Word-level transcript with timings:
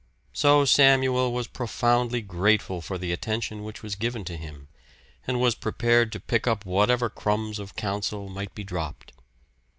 So 0.33 0.65
Samuel 0.65 1.31
was 1.31 1.45
profoundly 1.47 2.21
grateful 2.21 2.81
for 2.81 2.97
the 2.97 3.11
attention 3.11 3.63
which 3.63 3.83
was 3.83 3.93
given 3.93 4.25
to 4.25 4.35
him, 4.35 4.67
and 5.27 5.39
was 5.39 5.53
prepared 5.53 6.11
to 6.13 6.19
pick 6.19 6.47
up 6.47 6.65
whatever 6.65 7.07
crumbs 7.07 7.59
of 7.59 7.75
counsel 7.75 8.27
might 8.27 8.55
be 8.55 8.63
dropped. 8.63 9.13